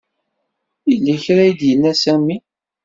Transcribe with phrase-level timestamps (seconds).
[0.89, 2.37] Yella kra ay d-yenna Sami.